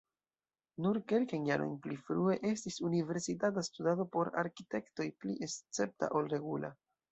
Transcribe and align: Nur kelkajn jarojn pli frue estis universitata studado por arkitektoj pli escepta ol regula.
Nur 0.85 0.97
kelkajn 1.11 1.45
jarojn 1.49 1.75
pli 1.83 1.97
frue 2.07 2.37
estis 2.53 2.79
universitata 2.89 3.65
studado 3.69 4.09
por 4.17 4.33
arkitektoj 4.45 5.09
pli 5.23 5.39
escepta 5.51 6.13
ol 6.23 6.35
regula. 6.37 6.77